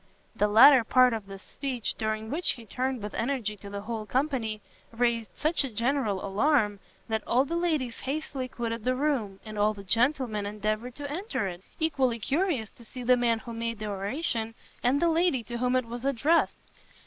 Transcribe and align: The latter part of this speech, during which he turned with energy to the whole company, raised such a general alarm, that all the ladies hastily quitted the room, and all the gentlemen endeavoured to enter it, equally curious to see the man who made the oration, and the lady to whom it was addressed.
The 0.35 0.47
latter 0.47 0.83
part 0.83 1.13
of 1.13 1.27
this 1.27 1.43
speech, 1.43 1.93
during 1.93 2.31
which 2.31 2.53
he 2.53 2.65
turned 2.65 3.03
with 3.03 3.13
energy 3.13 3.55
to 3.57 3.69
the 3.69 3.81
whole 3.81 4.07
company, 4.07 4.59
raised 4.91 5.29
such 5.37 5.63
a 5.63 5.69
general 5.69 6.25
alarm, 6.25 6.79
that 7.07 7.21
all 7.27 7.45
the 7.45 7.55
ladies 7.55 7.99
hastily 7.99 8.47
quitted 8.47 8.83
the 8.83 8.95
room, 8.95 9.39
and 9.45 9.59
all 9.59 9.75
the 9.75 9.83
gentlemen 9.83 10.47
endeavoured 10.47 10.95
to 10.95 11.11
enter 11.11 11.45
it, 11.47 11.61
equally 11.79 12.17
curious 12.17 12.71
to 12.71 12.83
see 12.83 13.03
the 13.03 13.15
man 13.15 13.37
who 13.37 13.53
made 13.53 13.77
the 13.77 13.85
oration, 13.85 14.55
and 14.81 14.99
the 14.99 15.07
lady 15.07 15.43
to 15.43 15.59
whom 15.59 15.75
it 15.75 15.85
was 15.85 16.03
addressed. 16.03 16.57